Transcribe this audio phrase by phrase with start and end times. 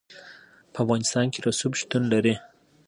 [0.73, 2.35] په افغانستان کې رسوب شتون لري.